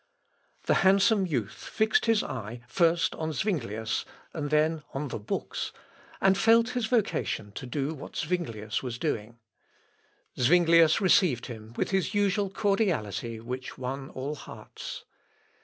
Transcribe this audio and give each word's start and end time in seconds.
The 0.63 0.73
handsome 0.81 1.27
youth 1.27 1.51
fixed 1.71 2.07
his 2.07 2.23
eye 2.23 2.61
first 2.67 3.13
on 3.13 3.33
Zuinglius, 3.33 4.03
and 4.33 4.49
then 4.49 4.81
on 4.95 5.09
the 5.09 5.19
books, 5.19 5.71
and 6.19 6.35
felt 6.35 6.69
his 6.69 6.87
vocation 6.87 7.51
to 7.51 7.67
do 7.67 7.93
what 7.93 8.15
Zuinglius 8.15 8.81
was 8.81 8.97
doing. 8.97 9.37
Zuinglius 10.39 11.01
received 11.01 11.45
him 11.45 11.73
with 11.77 11.91
his 11.91 12.15
usual 12.15 12.49
cordiality 12.49 13.39
which 13.39 13.77
won 13.77 14.09
all 14.09 14.33
hearts. 14.33 15.05